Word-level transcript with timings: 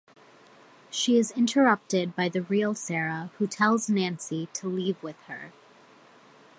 She 0.89 1.19
is 1.19 1.29
interrupted 1.29 2.15
by 2.15 2.27
the 2.27 2.41
real 2.41 2.73
Sarah 2.73 3.29
who 3.37 3.45
tells 3.45 3.87
Nancy 3.87 4.47
to 4.53 4.67
leave 4.67 5.03
with 5.03 5.19
her. 5.27 5.53